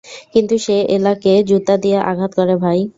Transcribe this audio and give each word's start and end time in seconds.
কিন্তু 0.33 0.55
সে 0.57 0.77
এলাকে 0.95 1.31
জুতো 1.49 1.73
দিয়ে 1.83 1.97
আঘাত 2.11 2.31
করে, 2.35 2.55
ভাই। 2.63 2.81